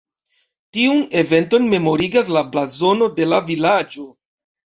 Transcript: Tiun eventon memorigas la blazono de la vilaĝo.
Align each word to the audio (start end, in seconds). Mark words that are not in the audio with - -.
Tiun 0.77 1.01
eventon 1.21 1.67
memorigas 1.73 2.33
la 2.37 2.43
blazono 2.55 3.11
de 3.19 3.27
la 3.35 3.43
vilaĝo. 3.51 4.09